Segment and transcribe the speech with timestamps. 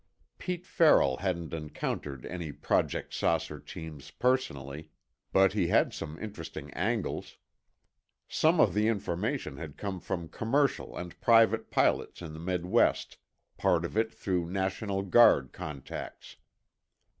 [0.39, 4.89] Pete Farrell hadn't encountered any Project "Saucer" teams personally,
[5.31, 7.37] but he had some interesting angles.
[8.27, 13.17] Some of the information had come from commercial and private pilots in the Midwest,
[13.57, 16.37] part of it through National Guard contacts.